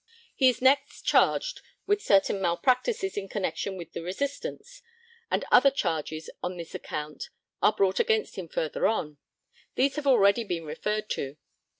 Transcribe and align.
He 0.33 0.49
is 0.49 0.63
next 0.63 1.03
charged 1.03 1.61
with 1.85 2.01
certain 2.01 2.41
malpractices 2.41 3.17
in 3.17 3.29
connexion 3.29 3.77
with 3.77 3.93
the 3.93 4.01
Resistance, 4.01 4.81
and 5.29 5.45
other 5.51 5.69
charges 5.69 6.27
on 6.41 6.57
this 6.57 6.73
account 6.73 7.29
are 7.61 7.71
brought 7.73 7.99
against 7.99 8.35
him 8.35 8.47
further 8.47 8.87
on; 8.87 9.17
these 9.75 9.97
have 9.97 10.07
already 10.07 10.43
been 10.43 10.65
referred 10.65 11.07
to. 11.11 11.37